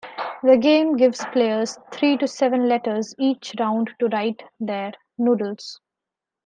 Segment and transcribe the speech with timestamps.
[0.41, 5.79] The game gives players three to seven letters each round to write their Noodles.